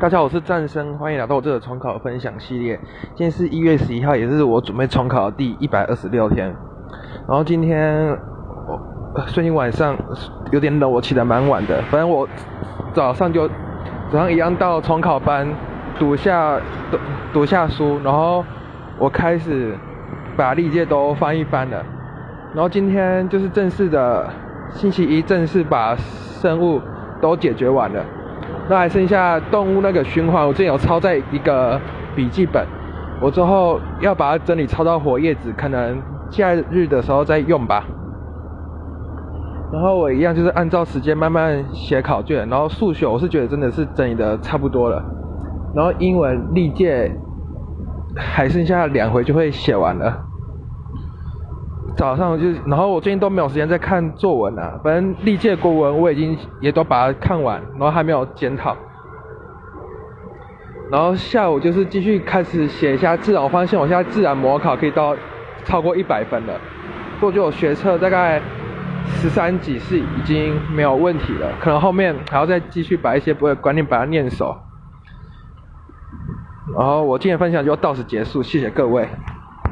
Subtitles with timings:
[0.00, 2.78] 大家好，我是战生，欢迎来到我这个重考分享系列。
[3.16, 6.54] 今天是一月十一号，也是我准备重考的第一百二十六天。
[7.26, 8.16] 然后今天
[8.68, 8.80] 我
[9.26, 9.96] 最近晚上
[10.52, 11.82] 有点冷，我起得蛮晚的。
[11.90, 12.28] 反正我
[12.94, 13.48] 早上就
[14.08, 15.48] 早上一样到重考班
[15.98, 16.60] 读下
[16.92, 16.98] 读
[17.32, 18.44] 读下书，然后
[19.00, 19.76] 我开始
[20.36, 21.84] 把历届都翻一翻了。
[22.54, 24.30] 然后今天就是正式的
[24.70, 26.80] 星期一，正式把生物
[27.20, 28.00] 都解决完了。
[28.70, 31.80] 那还剩下动物那个循环，我之前有抄在一个
[32.14, 32.66] 笔记本，
[33.20, 37.84] 我之后要把它整理抄到活页纸，可能假日的时候再用吧。
[39.72, 45.02] 然后我一样就是按照时间慢慢写考卷，然后数学我是觉得真的是整理的差不多了，
[45.74, 47.10] 然后英文历届
[48.16, 50.27] 还剩下两回就会写完了。
[51.98, 58.76] 早上就，然后我最近都没有时间在看作文啊，反正历届国文我已经也都把它看完，然后还没有检讨。
[60.92, 65.16] 然后下午就是继续开始写一下自然，我发现我现在自然模考可以到
[65.64, 66.54] 超过一百分了，
[67.18, 68.40] 过去我学测大概
[69.06, 74.56] 十三级是已经没有问题了，可能后面还要再继续把一些不会观念把它念熟。
[76.78, 79.08] 然后我今天分享就到此结束，谢谢各位。